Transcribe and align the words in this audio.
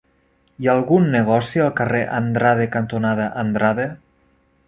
Hi 0.61 0.69
ha 0.69 0.73
algun 0.75 1.03
negoci 1.15 1.61
al 1.65 1.69
carrer 1.81 2.01
Andrade 2.21 2.67
cantonada 2.79 3.31
Andrade? 3.45 3.89